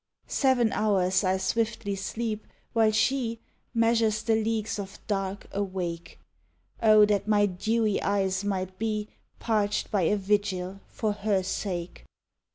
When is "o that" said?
6.81-7.27